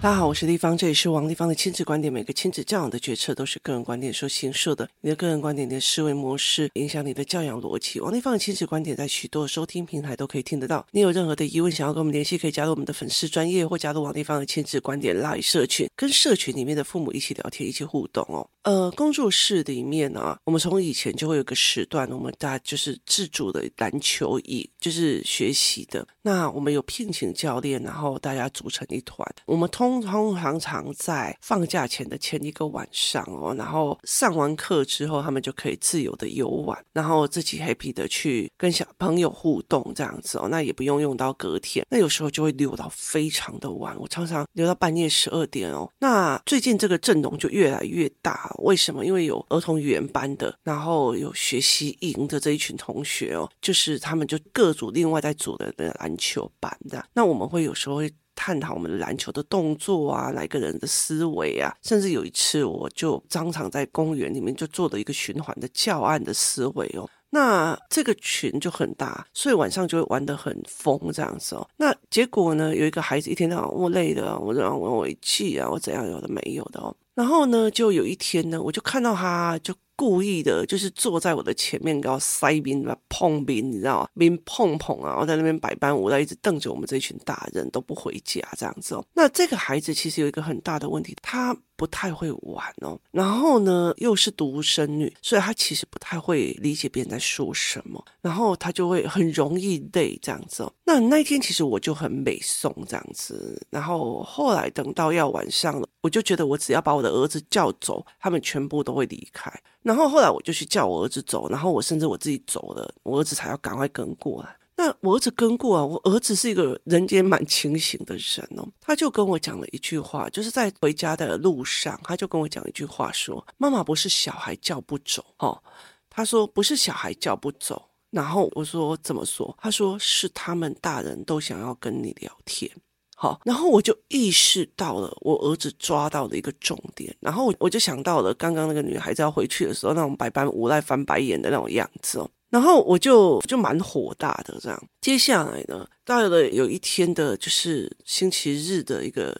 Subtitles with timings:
[0.00, 2.12] 大家好，我是立方，这里是王立方的亲子观点。
[2.12, 8.00] 每个亲子教养的决策都是个人观点所形设的，你的个人观点、你的思维模式影响你的教养逻辑。
[8.00, 10.86] 王立方的亲子观点在许多收听平台都可以听得到。
[10.90, 18.46] 你有任何的疑问想要跟我们联系，可以加入我们的粉丝专业或加入王立方的亲子观点拉语社群，跟社群里面的父母一起聊天，一起互动哦。
[18.64, 26.06] 呃，工作室里面呢、啊，我们从以前就会有个时段，我们大家就是自主的篮球椅，就是学习的。
[26.22, 29.94] 那我们有聘请教练，然后大家组成一团，我们通。
[30.14, 45.90] 通常常在放假前的前一个晚上哦，然后上完课之后，他们就可以自由的游玩，然后自己 happy 的去跟小朋友互动这样子哦，那也不用用到隔天，那有时候就会留到非常的晚，我常常留到半夜十二点哦。
[45.98, 49.04] 那最近这个阵容就越来越大，为什么？
[49.04, 58.12] 因为有儿童语言班的，然后有学习营的这一群同学哦，就是他们就各组另外在组的那个篮球班的，那我们会有时候会。
[58.36, 67.08] 探讨我们的篮球的动作啊，哪个人的思维啊，甚至有一次我就当场在公园里面就做了一个循环的教案的思维哦。
[67.30, 71.64] 那这个群就很大，所以晚上就会玩得很疯这样子哦。
[71.76, 76.94] 那结果呢，有一个孩子一天到晚我累的，我让我违纪啊，我怎样有的没有的哦。
[77.14, 79.74] 然后呢，就有一天呢，我就看到他就。
[79.96, 84.08] 故意的，就是坐在我的前面，给我塞冰，碰冰，你知道吗？
[84.18, 89.06] 冰碰碰啊，我在那边百般无奈，一直瞪着我们这群大人都不回家这样子哦。
[89.14, 92.98] 那这个孩子其实有一个很大的问题，他不太会玩哦。
[93.10, 98.04] 然后呢，又是独生女，所以她其实不太会理解别人在说什么。
[98.20, 100.72] 然后她就会很容易累这样子哦。
[100.84, 103.60] 那那一天其实我就很美送这样子。
[103.70, 109.52] 然后后来等到要晚上了，我就觉得我只要把我的儿子叫走，他们全部都会离开。
[109.82, 114.56] 然后后来我就去叫我儿子走，然后我甚至我自己走了，我儿子才要赶快跟过来。
[114.76, 125.62] 那我儿子跟过啊，我儿子是一个人间蛮清醒的人哦，他就跟我讲了一句话，就是在回家的路上，他就跟我讲一句话说：“妈妈不是小孩叫不走哦。”
[126.10, 132.70] 他说：“不是小孩叫不走。”然后我说：“怎么说？”他说：“是他们大人都想要跟你聊天。”
[133.16, 144.80] 好，然后我就意识到了我儿子抓到了一个重点，然后我就想到了刚刚那个女孩子要回去的时候那种百般无奈翻白眼的那种样子哦，然后我就就蛮火大的这样。
[145.00, 149.36] 接下来呢，到了有一天的就是星期日的一个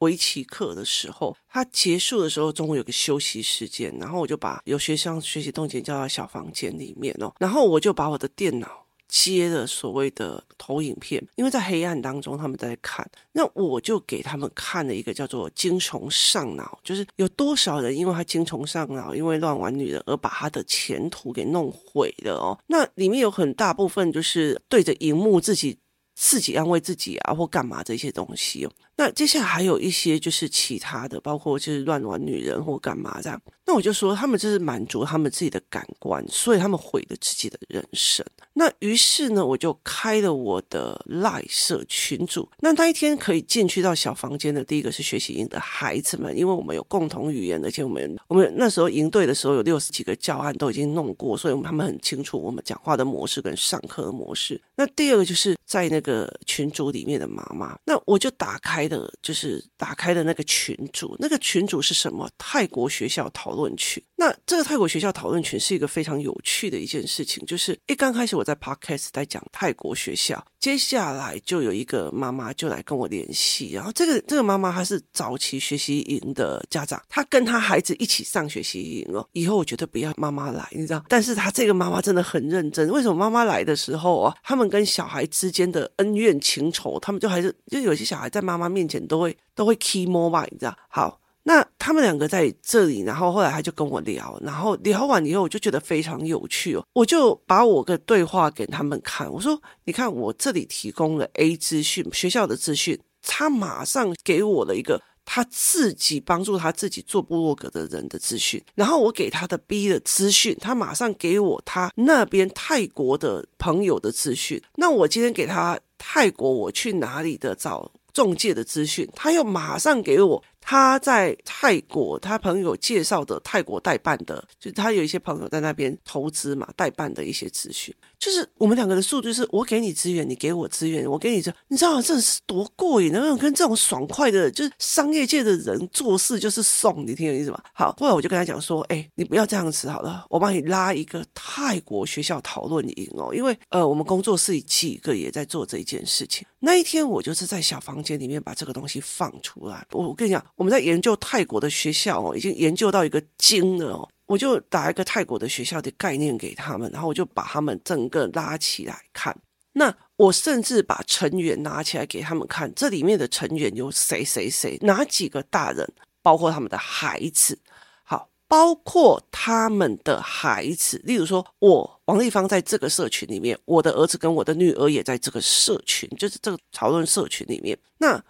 [0.00, 8.84] 围棋课的时候，他结束的时候中午有个休息时间，然后我就把有学生学习动静叫到小房间里面哦，然后我就把我的电脑。
[9.08, 22.58] 接了所谓的投影片，因为在黑暗当中他们在看，那我就给他们看了一个叫做“精虫上脑”，就是有多少人因为他精虫上脑，因为乱玩女人而把他的前途给弄毁了哦。
[22.66, 25.78] 那里面有很大部分就是对着荧幕自己
[26.14, 28.68] 自己安慰自己啊，或干嘛这些东西。
[28.98, 33.40] 那接下来还有一些就是其他的，包括就是乱玩女人或干嘛这样。
[33.64, 38.26] 那我就说他们就是满足他们自己的感官，所以他们毁了自己的人生。
[38.54, 42.48] 那于是呢，我就开了我的赖社群组。
[42.58, 54.60] 那那一天可以进去到小房间的第一个是学习营的孩子们，因为我们有共同语言，而且我们我们那时候营队的时候有六十几个教案都已经弄过，所以他们很清楚我们讲话的模式跟上课的模式。
[54.74, 58.87] 那第二个就是在那个群组里面的妈妈，那我就打开。
[58.88, 62.28] 的就是打开的那个群组，那个群组是什么？
[62.38, 64.02] 泰国学校讨论群。
[64.16, 79.24] 那这个泰国学校讨论群是一个非常有趣的一件事情，就是一刚开始我在 podcast 在讲泰国学校，接下来就有一个妈妈就来跟我联系，然后这个这个妈妈她是早期学习营的家长，她跟她孩子一起上学习营哦。
[79.32, 81.04] 以后我绝对不要妈妈来，你知道？
[81.08, 82.88] 但是她这个妈妈真的很认真。
[82.90, 88.77] 为什么妈妈来的时候啊，他们跟小孩之间的恩怨情仇，他们就还是就有些小孩在妈妈面。
[88.78, 90.76] 面前都会都会 key more 吧，你知道？
[90.88, 137.58] 好，那他们两个在这里，然后后来他就跟我聊，然后聊完以后，我就觉得非常有趣哦，我就把我的对话给他们看，我说：“你看，我这里提供了 A 资讯，学校的资讯，他马上给我了一个他自己帮助他自己做部落格的人的资讯，然后我给他的 B 的资讯，他马上给我他那边泰国的朋友的资讯，那我今天给他泰国我去哪里的找。”中介的资讯，他又马上给我他在泰国，他朋友介绍的泰国代办的，就他有一些朋友在那边投资嘛，代办的一些资讯，就是我们两个的速度是，我给你资源，你给我资源，我给你这，你知道这是多过瘾能不能跟这种爽快的，就是商业界的人做事就是送，你听懂意思吗？
[137.72, 146.46] 好，后来我就跟他讲说，哎，你不要这样子好了，我帮你拉一个泰国学校讨论营哦，因为呃，我们工作室几个也在做这一件事情。
[146.60, 150.44] 那一天我就是在小房间里面把这个东西放出来，我我跟你讲。
[150.58, 154.08] 我们在研究泰国的学校哦，已经研究到一个精了哦。
[154.26, 159.34] 我就打一个泰国的学校的概念给他们，然后我就把他们整个拉起来看。
[159.74, 165.88] 那我甚至把成员拿起来给他们看，这里面的成员有谁谁谁，哪几个大人，
[166.22, 167.56] 包括他们的孩子，
[168.02, 171.00] 好，包括他们的孩子。
[171.04, 177.78] 例如说，我王丽芳在这个社群里面，我的儿子跟我的女儿也在这个社群，就是这个讨论社群里面。
[177.98, 178.20] 那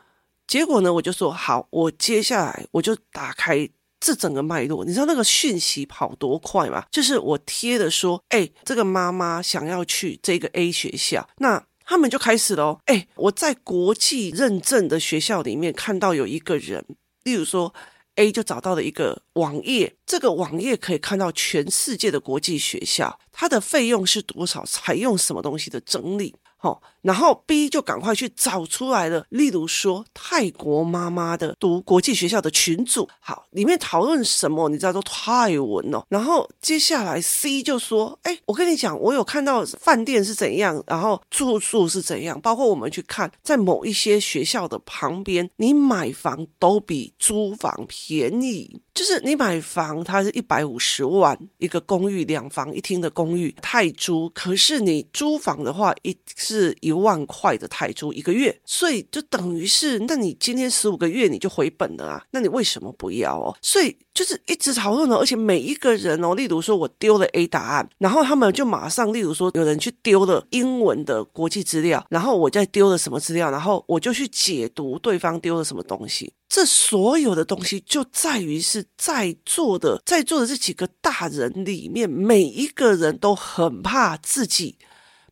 [0.49, 3.69] 结果呢，我就说好，我接下来我就打开
[4.01, 4.83] 这整个脉络。
[4.83, 6.87] 你知道那个讯息跑多快吗？
[6.91, 12.81] 就是我贴的说，哎，这个妈妈想要去这个 A 学校，那他们就开始了。
[12.87, 16.83] 哎，我在国际认证的学校里面看到有一个人，
[17.25, 17.75] 例如说
[18.15, 26.35] A 就找到了一个网页，这个网页可以看到全世界的国际学校，它的费用是多少，采用什么东西的整理。
[26.61, 29.25] 好，然后 B 就赶快去找出来了。
[29.31, 34.69] 例如说，泰国妈妈的读国际学校的群组，好，里面讨论什么？
[34.69, 36.05] 你知道都泰文哦。
[36.09, 62.25] 然后接下来 C 就说：“哎，我跟你讲，我有看到饭店是怎样，然后住宿是怎样，包括我们去看，在某一些学校的旁边，你买房都比租房便宜。”就是你买房，它是一百五十万一个公寓，两房一厅的公寓泰铢，可是你租房的话，一是一万块的泰铢一个月，所以就等于是，那你今天十五个月你就回本了啊？
[62.31, 63.57] 那你为什么不要哦？
[63.63, 76.33] 所以就是一直讨论了，而且每一个人哦，例如说我丢了 A 答案，然后他们就马上，例如说有人去丢了英文的国际资料，然后我再丢了什么资料，然后我就去解读对方丢了什么东西。
[76.49, 84.77] 这所有的东西就在于是在座的，在座的这几个大人里面，每一个人都很怕自己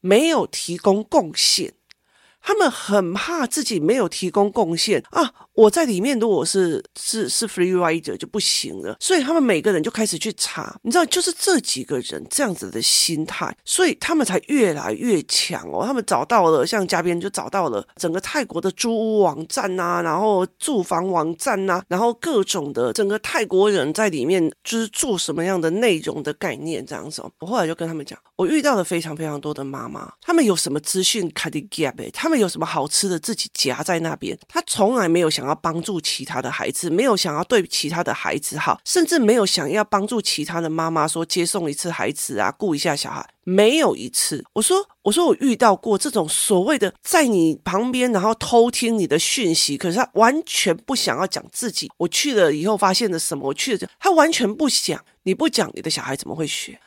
[0.00, 1.75] 没有提供贡献。
[2.40, 5.45] 他们很怕自己没有提供贡献啊！
[5.56, 15.85] 我在里面如果是是是 free rider 就不行了，所以他们每个人就开始去查，你知道，就是这几个人这样子的心态，所以他们才越来越强哦。
[15.85, 27.20] 他们找到了，像嘉宾就找到了整个泰国的租屋网站呐、然后住房网站呐、然后各种的整个泰国人在里面就是做什么样的内容的概念这样子。
[27.41, 32.37] 我后来就跟他们讲，我遇到了非常非常多的妈妈，他们有什么资讯卡的 gap，他们。
[32.37, 34.38] 有什么好吃的，自己夹在那边。
[34.47, 44.44] 他从来没有想要帮助其他的孩子，没有想要对其他的孩子好，甚至没有想要帮助其他的妈妈说接送一次孩子啊，顾一下小孩，没有一次。
[44.54, 51.90] 我说，我说我遇到过这种所谓的在你旁边，然后偷听你的讯息，可是他完全不想要讲自己。
[51.98, 53.48] 我去了以后发现了什么？
[53.48, 55.02] 我去了，他完全不想。
[55.22, 56.78] 你不讲，你的小孩怎么会学？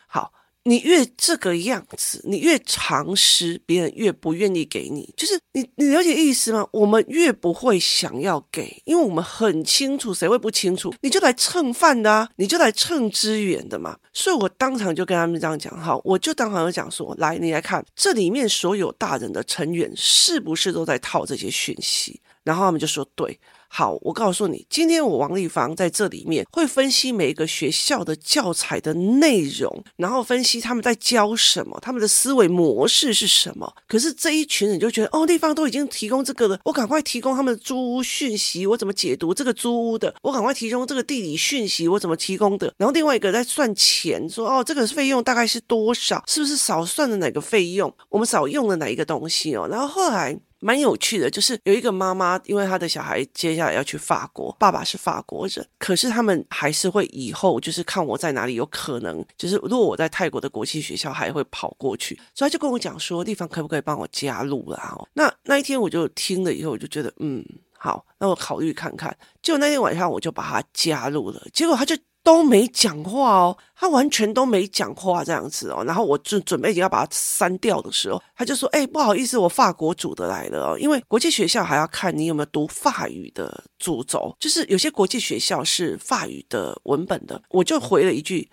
[0.63, 5.11] 你越这个样子，你越藏私，别人越不愿意给你。
[5.15, 6.67] 就是你，你了解意思吗？
[6.71, 10.93] 我们越不会想要给，因为我们很清楚，谁会不清楚？
[11.01, 13.97] 你就来蹭饭的啊，你就来蹭资源的嘛。
[14.13, 22.19] 所以我当场就跟他们这样讲，好，我就当场就讲说，来，你来看这里面所有大人的成员是不是都在套这些讯息？
[22.49, 23.39] 然后他们就说对。
[23.71, 33.71] 好，我告诉你，今天我王立芳在这里面会分析每一个学校的教材的内容，然后分析他们在教什么，他们的思维模式是什么。
[33.87, 40.15] 可是这一群人就觉得，哦，立芳都已经提供这个了，我赶快提供他们的租屋讯息，我怎么解读这个租屋的？
[40.23, 42.73] 我赶快提供这个地理讯息，我怎么提供的？
[42.79, 46.23] 然后另外一个在算钱，说，哦，这个费用大概是多少？
[46.25, 47.93] 是不是少算了哪个费用？
[48.09, 49.67] 我们少用了哪一个东西哦？
[49.69, 50.35] 然后后来。
[50.59, 64.95] 蛮有趣的，就是有一个妈妈，因为她的小孩接下来要去法国，爸爸是法国人，可是他们还是会以后就是看我在哪里有可能，就是如果我在泰国的国际学校，还会跑过去，所以他就跟我讲说，地方可不可以帮我加入啦？
[64.97, 67.43] 哦，那那一天我就听了以后，我就觉得嗯
[67.77, 69.15] 好，那我考虑看看。
[69.41, 71.95] 结果那天晚上我就把他加入了，结果他就。
[72.29, 88.47] 都没讲话哦，他完全都没讲话这样子哦，然后我就准备已经要把它删掉的时候，他就说：“哎，不好意思，我法国组的来了哦，因为国际学校还要看你有没有读法语的主轴，就是有些国际学校是法语的文本的。”我就回了一句。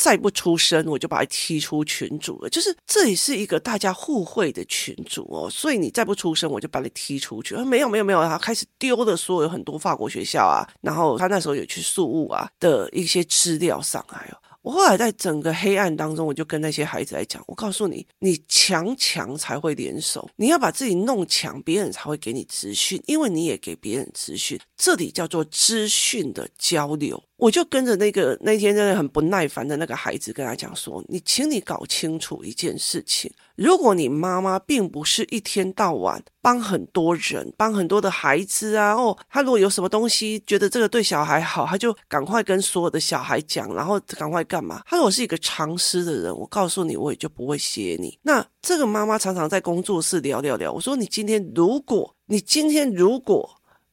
[0.00, 2.48] 再不出声，我就把他踢出群组了。
[2.48, 7.54] 就是这里是一个大家互惠的群组哦，所以你再不出声，我就把你踢出去。
[7.56, 14.40] 没有没有没有，他开始丢了所有很多法国学校啊，然后他那时候有去宿务啊的一些资料上来哦。
[14.62, 27.22] 我后来在整个黑暗当中，我就跟那些孩子来讲，我告诉你，你强强才会联手，你要把自己弄强，别人才会给你资讯，因为你也给别人资讯，这里叫做资讯的交流。
[27.40, 44.82] 我就跟着那个那天真的很不耐烦的那个孩子跟他讲说：“你，请你搞清楚一件事情，如果你妈妈并不是一天到晚帮很多人、帮很多的孩子啊，哦，他如果有什么东西觉得这个对小孩好，他就赶快跟所有的小孩讲，然后赶快干嘛？
[44.86, 48.18] 他如果是一个藏私的人，我告诉你，我也就不会写你。
[48.22, 53.50] 那这个妈妈常常在工作室聊聊聊，我说你今天如果你今天如果。”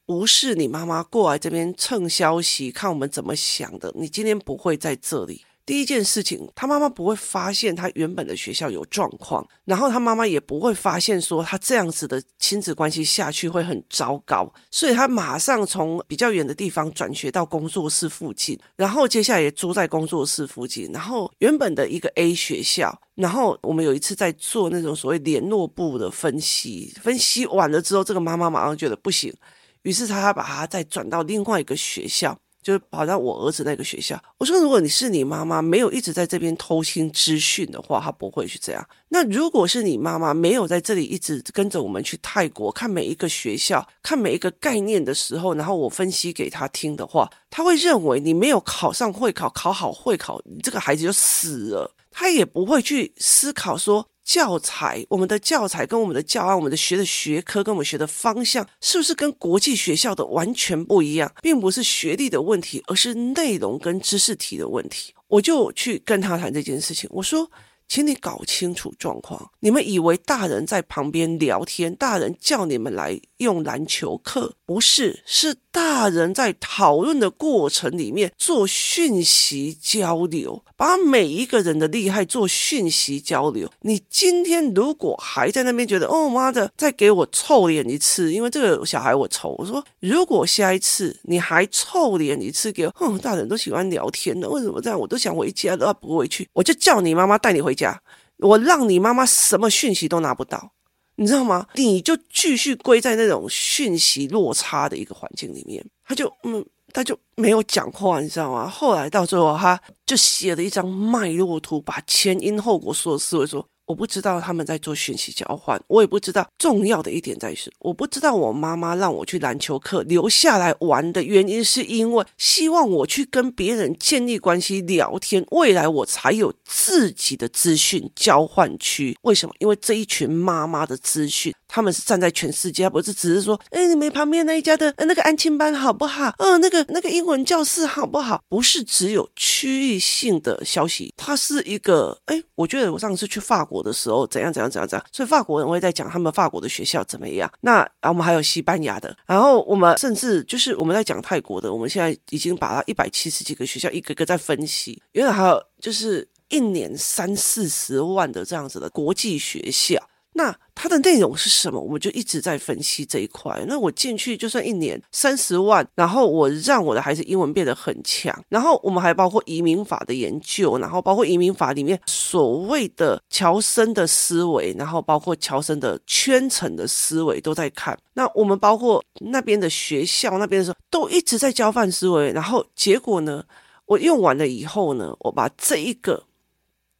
[0.07, 3.93] 无视你妈妈过来这边蹭消息，看我们怎么想的。
[3.95, 5.43] 你今天不会在这里。
[5.65, 29.35] 第一件事情，他妈妈不会发现他原本的学校有状况，然后他妈妈也不会发现说他这样子的亲子关系下去会很糟糕，所以他马上从比较远的地方转学到工作室附近，然后接下来也住在工作室附近，然后原本的一个 A 学校，然后我们有一次在做那种所谓联络部的分析，分析完了之后，这个妈妈马上觉得不行。
[29.83, 34.21] 于是他把他再转到另外一个学校，就是跑到我儿子那个学校。
[34.37, 38.89] 我说，如果你是你妈妈，没有一直在这边偷听资讯的话，他不会去这样。
[39.09, 51.93] 那如果是你妈妈没有在这里一直跟着我们去泰国看每一个学校、看每一个概念的时候，然后我分析给他听的话，他会认为你没有考上会考，考好会考，你这个孩子就死了。
[52.11, 54.07] 他也不会去思考说。
[54.27, 61.31] 教材，我们的教材跟我们的教案，我们的学的学科跟我们学的方向，是不是跟国际学校的完全不一样？
[61.41, 65.13] 并不是学历的问题，而是内容跟知识题的问题。
[65.29, 67.49] 我就去跟他谈这件事情，我说。
[67.89, 69.49] 请你搞清楚状况。
[69.61, 83.71] 你们以为大人在旁边聊天，大人叫你们来用篮球课，不是，是大人在讨论的过程里面做讯息交流，把每一个人的厉害做讯息交流。
[83.81, 89.55] 你今天如果还在那边觉得，哦妈的，再给我臭脸一次，因为这个小孩我臭。
[89.57, 94.99] 我说，如果下一次你还臭脸一次给我，哼，大人都喜欢聊天的，为什么这样？
[94.99, 97.77] 我都想回家，都要不回去，我就叫你妈妈带你回。
[97.77, 98.01] 家，
[98.37, 100.71] 我让你妈妈什么讯息都拿不到，
[101.17, 101.67] 你知道吗？
[101.73, 108.69] 你就继续归在那种讯息落差的一个环境里面，他就嗯，他就没有讲话，你知道吗？
[108.69, 113.67] 后来到最后，他就写了一张脉络图，把前因后果说的思维说。
[113.87, 129.17] 我不知道他们在做讯息交换，我也不知道重要的一点在于是，我不知道我妈妈让我去篮球课留下来玩的原因，是因为希望我去跟别人建立关系、聊天，未来我才有自己的资讯交换区。
[129.21, 129.55] 为什么？
[129.59, 131.53] 因为这一群妈妈的资讯。
[131.69, 136.33] 他们是站在全世界，不是只是说，哎，你们旁边那一家的那个安亲班好不好？
[136.37, 138.41] 嗯、那个那个英文教室好不好？
[138.47, 147.51] 不是只有区域性的消息，它是一个，哎，我觉得我上次去法国的时候，怎样怎样怎样怎样，所以法国人会在讲他们法国的学校怎么样。
[147.61, 160.01] 那啊，我们还有西班牙的，然后我们甚至就是我们在讲泰国的，我们现在已经把它一百七十几个学校一个个在分析，因为还有就是一年三四十万的这样子的国际学校。
[160.37, 161.81] 那它的内容是什么？
[161.81, 163.59] 我们就一直在分析这一块。
[163.67, 177.97] 那我进去就算一年三十万，然后我让我的孩子英文变得很强，然后我们还包括移民法的研究，然后包括移民法里面所谓的乔森的思维，然后包括乔森的圈层的思维都在看。
[178.13, 182.31] 那我们包括那边的学校那边的时候，都一直在交换思维。
[182.31, 183.43] 然后结果呢，
[183.87, 186.25] 我用完了以后呢，我把这一个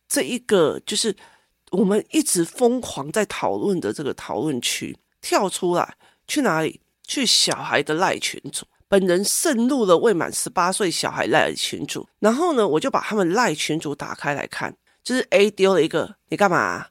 [0.10, 1.16] 这一个就是。
[1.72, 5.98] 我们一直疯狂在讨论的这个讨论区跳出来，
[6.28, 6.80] 去哪里？
[7.06, 8.66] 去小孩的赖群组。
[8.88, 16.88] 本人渗入了未满十八岁小孩赖群组，然后呢，我就把他们赖群组打开来看，就是 A 丢了一个“你干嘛”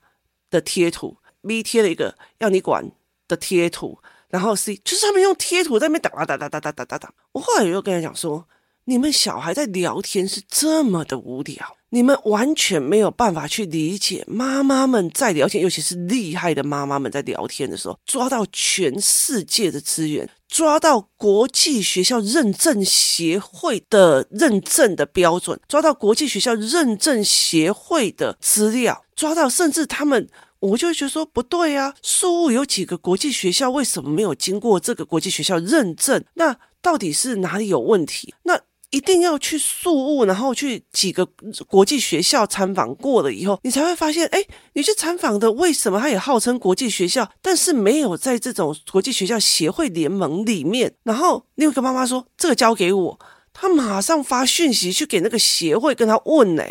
[0.51, 1.17] 的贴图
[1.47, 2.91] ，B 贴了一个“要你管”
[3.27, 7.15] 的贴图，然后 C 就是他们用贴图在那边打打打打打打打打。
[7.33, 8.47] 我后来又跟他讲说。
[8.89, 30.29] 你们小孩在聊天是这么的无聊，你们完全没有办法去理解妈妈们在聊天，尤其是厉害的妈妈们在聊天的时候，抓到全世界的资源，抓到国际学校认证协会的认证的标准，抓到国际学校认证协会的资料，抓到甚至他们，
[30.61, 36.25] 我就觉得说不对啊，宿雾有几个国际学校，为什么没有经过这个国际学校认证？
[36.35, 38.33] 那到底是哪里有问题？
[38.45, 38.61] 那？
[38.91, 41.27] 一定要去宿务，然后去几个
[41.67, 50.95] 国际学校参访过了以后，你才会发现，哎，你去参访的为什么他也号称国际学校，但是没有在这种国际学校协会联盟里面。
[51.03, 53.19] 然后另一个妈妈说：“这个交给我。”
[53.59, 56.63] 他马上发讯息去给那个协会跟他问呢，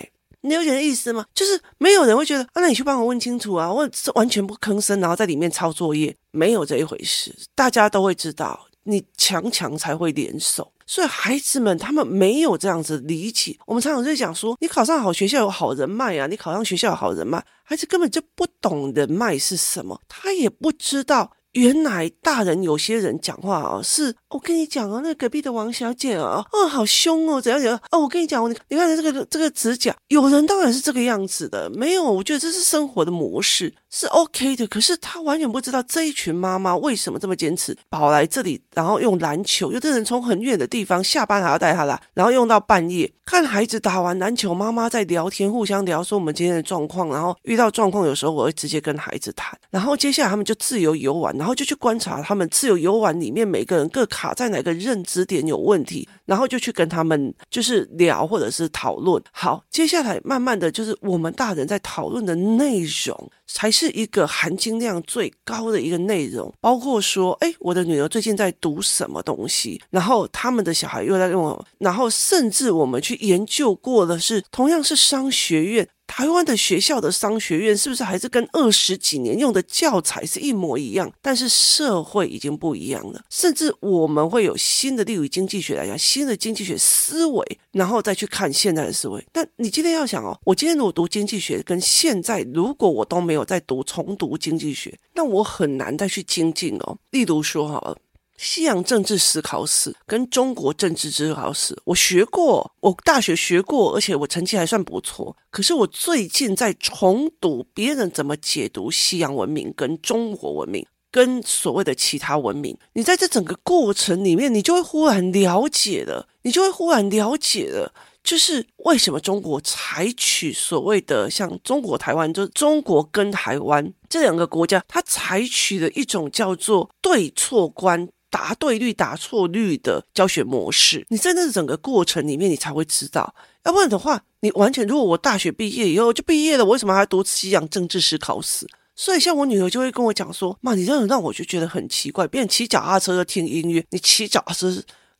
[0.42, 1.26] 你有点意思吗？
[1.34, 7.36] 就是没有人会觉得，那你去帮我问清楚啊，我是完全不吭声，然后在里面抄作业，没有这一回事。
[7.56, 13.58] 大家都会知道，你强强才会联手，所以孩子们他们没有这样子理解。
[13.66, 21.32] 我们常常在讲说，你考上好学校有好人脉啊，你考上学校有好人脉，孩子根本就不懂人脉是什么，他也不知道。
[21.56, 33.74] 原来大人有些人讲话啊，是我跟你讲哦，那隔壁的王小姐啊，哦，好凶哦，怎样怎样哦，我跟你讲，你你看这个这个指甲，有人当然是这个样子的，没有，我觉得这是生活的模式。
[33.90, 59.24] 是 OK 的，可是他完全不知道这一群妈妈为什么这么坚持跑来这里，然后用篮球，有的人从很远的地方下班还要带他来，然后用到半夜看孩子打完篮球，妈妈在聊天，互相聊说我们今天的状况，然后遇到状况，有时候我会直接跟孩子谈，然后接下来他们就自由游玩，然后就去观察他们自由游玩里面每个人各卡在哪个认知点有问题，然后就去跟他们就是聊或者是讨论。
[59.32, 63.32] 好，接下来慢慢的就是我们大人在讨论的内容。
[63.48, 75.88] 才是一个含金量最高的一个内容，包括说，哎，我的女儿最近在读什么东西，然后他们的小孩又在用，然后甚至我们去研究过的是，同样是商学院。
[76.08, 81.12] 台湾的学校的商学院是不是还是跟二十几年用的教材是一模一样？
[81.22, 89.26] 但是社会已经不一样了，甚至我们会有新的，例如经济学来讲，新的经济学思维，然后再去看现在的思维。
[89.32, 96.98] 但你今天要想哦，我今天如果读经济学，跟现在如果我都没有再读重读经济学，那我很难再去精进哦。
[97.12, 97.98] 例如说好了。
[98.38, 105.36] 西洋政治思考史跟中国政治史考史，我学过，我大学学过，而且我成绩还算不错。
[105.50, 112.78] 可是我最近在重读别人怎么解读西洋文明跟中国文明，跟所谓的其他文明。
[112.94, 128.10] 你在这整个过程里面，你就会忽然了解了，你就会忽然了解了，就是为什么中国采取所谓的像中国台湾，就是中国跟台湾这两个国家，它采取的一种叫做对错观。
[128.30, 133.34] 答对率、答错率的教学模式，你在那整个过程里面，你才会知道。
[133.64, 138.68] 要不然的话，你完全如果我大学毕业以后就毕业了，我为什么还要读西洋政治史考试？
[138.96, 142.28] 所以像我女儿就会跟我讲说：“妈，你这样让我就觉得很奇怪。
[142.28, 144.68] 别人骑脚踏车就听音乐，你骑脚踏车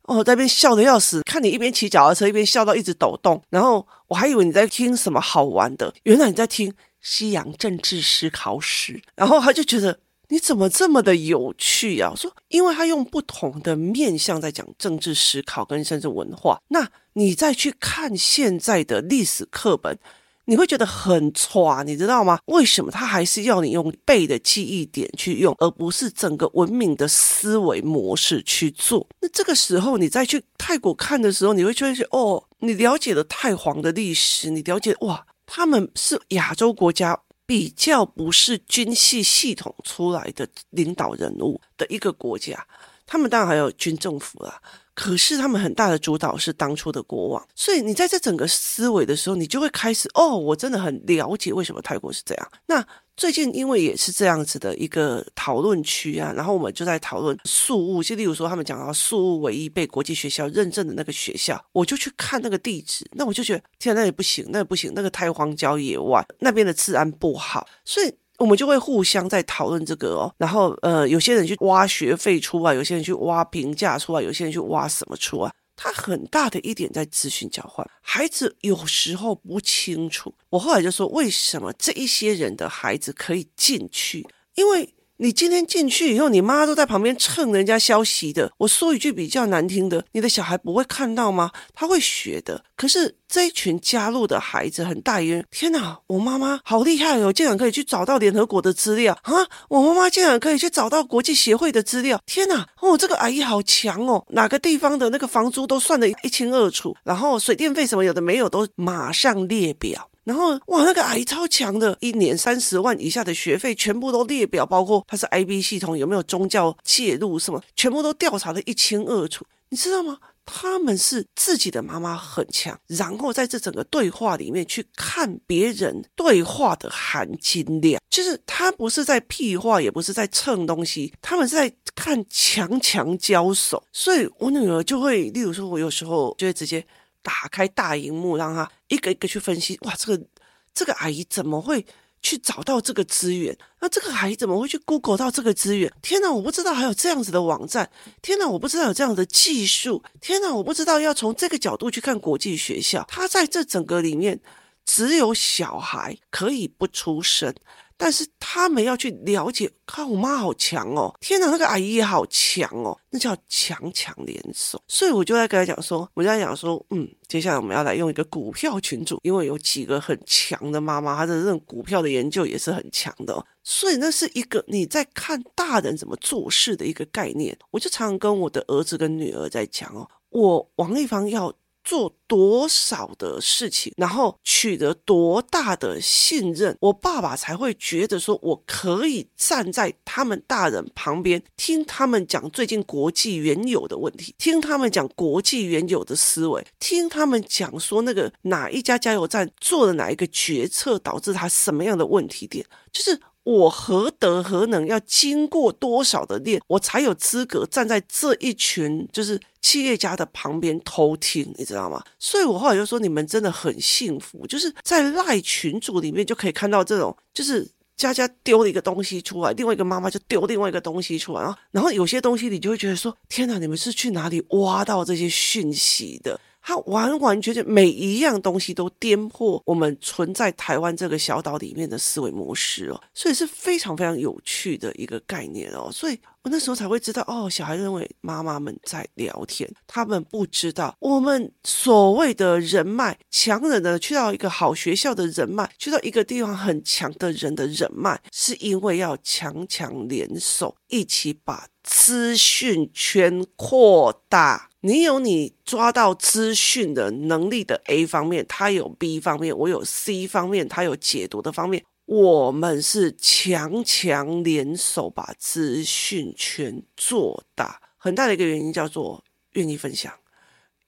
[0.02, 9.02] 哦，在那边笑得要死，看你一边骑脚踏车一边笑到一直抖动，然后我还以为你在听什么好玩的，原来你在听西洋政治史考试。
[9.14, 12.12] 然后他就觉得。”你怎么这么的有趣呀？
[12.16, 16.60] 说，因为他用不同的面向在讲政治思考跟甚至文化。
[16.68, 19.98] 那你再去看现在的历史课本，
[20.46, 22.40] 你会觉得很差，你知道吗？
[22.46, 29.06] 为什么他还是要你用背的记忆点去用，而不是整个文明的思维模式去做？
[29.20, 37.20] 那这个时候你再去泰国看的时候，你会觉得哦，你了解了泰皇的历史，你了解哇，他们是亚洲国家。
[37.46, 42.66] 比较不是军系系统出来的领导人物的一个国家，
[43.06, 44.60] 他们当然还有军政府啊。
[44.96, 52.50] 可是他们很大的主导是当初的国王，所以你在这整个思维的时候，你就会开始哦，我真的很了解为什么泰国是这样。
[52.64, 68.10] 那最近因为也是这样子的一个讨论区啊，然后我们就在讨论宿雾，就例如说他们讲到宿雾唯一被国际学校认证的那个学校，我就去看那个地址，那我就觉得天啊，那也不行，那也不行，那个太荒郊野外，那边的治安不好，所以。
[68.38, 75.52] 我们就会互相在讨论这个哦，然后呃，有些人去挖学费出啊，有些人去挖评价出啊，有些人去挖什么出啊。
[75.74, 80.34] 他很大的一点在资讯交换，孩子有时候不清楚。
[80.50, 84.26] 我后来就说，为什么这一些人的孩子可以进去？
[84.54, 84.94] 因为。
[85.18, 88.52] 你今天进去以后，你妈都在旁边蹭人家消息的。
[88.58, 91.50] 我说一句比较难听的，你的小孩不会看到吗？
[91.72, 92.62] 他会学的。
[92.76, 95.98] 可是这一群加入的孩子很大一，天哪！
[96.08, 99.32] 我妈妈好厉害哦，竟然可以去找到联合国的资料啊！
[99.70, 102.20] 我妈妈竟然可以去找到国际协会的资料。
[102.26, 102.68] 天哪！
[102.82, 110.10] 哦，这个阿姨好强哦，哪个地方的那个房租都算得一清二楚，然后水电费什么有的没有都马上列表。
[110.26, 119.46] 然后哇，那个阿姨超强的，一年三十万以下的学费全部都列表，包括他是 IB 系统有没有宗教介入什么，全部都调查得一清二楚。
[119.68, 120.18] 你知道吗？
[120.44, 133.82] 他们是自己的妈妈很强，然后在这整个对话里面去看别人对话的含金量，就是他不是在屁话，也不是在蹭东西，他们是在看强强交手。
[133.92, 136.84] 所以我女儿就会，例如说，我有时候就会直接
[137.26, 139.76] 打开大萤幕，让他一个一个去分析。
[139.82, 140.24] 哇，这个
[140.72, 141.84] 这个阿姨怎么会？
[142.22, 145.92] 去找到这个资源，那这个阿姨怎么会去 Google 到这个资源？
[146.02, 147.88] 天哪，我不知道还有这样子的网站！
[148.20, 150.02] 天哪，我不知道有这样的技术！
[150.20, 153.04] 天哪，我不知道要从这个角度去看国际学校。
[153.06, 154.40] 他在这整个里面，
[154.84, 157.54] 只有小孩可以不出声。
[157.96, 161.14] 但是他们要去了解，看我妈好强哦！
[161.20, 162.98] 天哪，那个阿姨也好强哦！
[163.10, 164.80] 那叫强强联手。
[164.86, 173.44] 所以我就在跟他讲说，我就在讲说，嗯，接下来我们要来用一个股票群组，因为有几个很强的妈妈，她的这种股票的研究也是很强的。
[173.64, 177.56] 所以那是一个你在看大人怎么做事的一个概念。
[177.70, 181.52] 我就常常跟我的儿子跟女儿在讲哦，我王丽芳要。
[181.86, 203.20] 做多少的事情，然后取得多大的信任，我爸爸才会觉得说，我可以站在他们大人旁边，听他们讲最近国际原有的问题，听他们讲国际原有的思维，听他们讲说那个哪一家加油站做了哪一个决策，导致他什么样的问题点，就是。
[203.46, 204.84] 我何德何能？
[204.88, 212.02] 要经过多少的练，我才有资格站在这一群就是企业家的旁边偷听，你知道吗？
[212.18, 217.64] 所以我后来就说，你们真的很幸福，就是在赖群组里面就可以看到这种，就是
[217.96, 226.40] 家家丢了一个东西出来，另外一个妈妈就丢另外一个东西出来，然后然后有些东西你就会觉得说，天哪，你们是去哪里挖到这些讯息的？
[226.68, 254.70] 它完完全全每一样东西都颠覆我们存在台湾这个小岛里面的思维模式哦，所以是非常非常有趣的一个概念哦，所以我那时候才会知道哦，小孩认为妈妈们在聊天，他们不知道我们所谓的人脉，强人的去到一个好学校的人脉，去到一个地方很强的人的人脉，是因为要强强联手，一起把资讯圈扩大。
[254.86, 261.84] 你有你抓到资讯的能力的 A 方面，他有 B 方面，我有 C 方面，他有解读的方面。
[262.04, 267.82] 我们是强强联手，把资讯圈做大。
[267.96, 270.20] 很大的一个原因叫做愿意分享，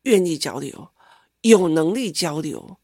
[0.03, 0.91] 愿意交流，
[1.41, 2.77] 有能力交流，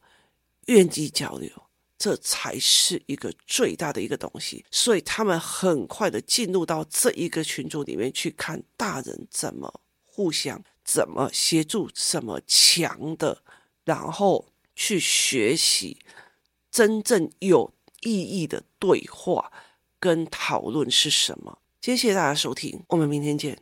[0.65, 1.49] 愿意交流，
[1.97, 4.65] 这才是一个最大的一个东西。
[4.69, 10.61] 所以他们很快的进入到这一个群组里面去看大人怎么互相。
[10.85, 13.41] 怎么协助什么强的，
[13.83, 14.45] 然后
[14.75, 15.97] 去学习
[16.71, 19.51] 真正有意义的对话
[19.99, 21.57] 跟讨论是什么？
[21.81, 23.59] 谢谢大家收听，我们明天见。